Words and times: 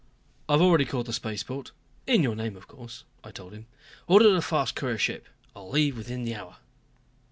"I've 0.49 0.61
already 0.63 0.85
called 0.85 1.05
the 1.05 1.13
spaceport 1.13 1.69
in 2.07 2.23
your 2.23 2.35
name 2.35 2.55
of 2.57 2.67
course," 2.67 3.03
I 3.23 3.29
told 3.29 3.53
him. 3.53 3.67
"Ordered 4.07 4.33
a 4.35 4.41
fast 4.41 4.73
courier 4.75 4.97
ship. 4.97 5.27
I'll 5.55 5.69
leave 5.69 5.95
within 5.95 6.23
the 6.23 6.33
hour." 6.33 6.57